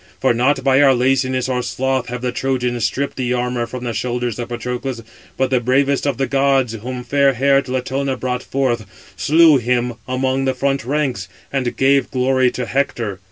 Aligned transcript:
For 0.19 0.33
not 0.33 0.63
by 0.63 0.81
our 0.81 0.95
laziness, 0.95 1.47
or 1.47 1.61
sloth, 1.61 2.07
have 2.07 2.23
the 2.23 2.31
Trojans 2.31 2.83
stripped 2.83 3.17
the 3.17 3.35
armour 3.35 3.67
from 3.67 3.83
the 3.83 3.93
shoulders 3.93 4.39
of 4.39 4.49
Patroclus; 4.49 5.03
but 5.37 5.51
the 5.51 5.59
bravest 5.59 6.07
of 6.07 6.17
the 6.17 6.25
gods, 6.25 6.73
whom 6.73 7.03
fair 7.03 7.33
haired 7.33 7.69
Latona 7.69 8.17
brought 8.17 8.41
forth, 8.41 8.87
slew 9.15 9.57
him 9.57 9.93
among 10.07 10.45
the 10.45 10.55
front 10.55 10.83
ranks, 10.85 11.27
and 11.53 11.77
gave 11.77 12.09
glory 12.09 12.49
to 12.49 12.65
Hector. 12.65 13.19